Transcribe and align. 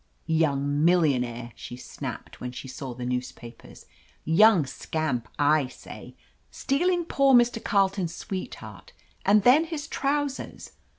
*Tfoung 0.27 0.61
millionaire!" 0.83 1.51
she 1.55 1.77
snapped 1.77 2.41
when 2.41 2.51
she 2.51 2.67
saw 2.67 2.95
the 2.95 3.05
newspapers. 3.05 3.85
"Young 4.25 4.65
scamp, 4.65 5.27
/ 5.49 5.69
say, 5.69 6.15
stealing 6.49 7.05
poor 7.05 7.35
Mr. 7.35 7.63
Carleton's 7.63 8.15
sweetheart 8.15 8.93
and 9.27 9.43
then 9.43 9.65
his 9.65 9.87
trousers. 9.87 10.71